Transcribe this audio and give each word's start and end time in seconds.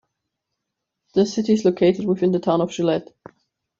The 1.13 1.27
city 1.27 1.53
is 1.53 1.63
located 1.63 2.07
within 2.07 2.31
the 2.31 2.39
Town 2.39 2.59
of 2.59 2.71
Gillett. 2.71 3.15